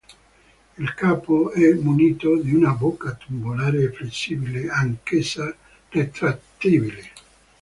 [0.79, 5.55] Il capo è munito di una bocca tubolare e flessibile, anch'essa
[5.89, 7.09] retraibile.